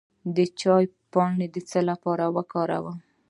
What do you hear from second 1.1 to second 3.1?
پاڼې د څه لپاره وکاروم؟